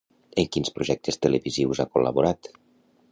En 0.43 0.47
quins 0.55 0.71
projectes 0.77 1.21
televisius 1.27 1.83
ha 1.83 1.87
col·laborat? 1.99 2.51